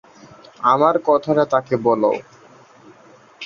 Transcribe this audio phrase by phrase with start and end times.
[0.63, 2.11] আমার কথাটা তাকে বলো।